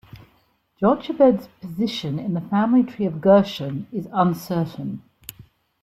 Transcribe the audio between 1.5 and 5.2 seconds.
position in the family tree of Gershon is uncertain.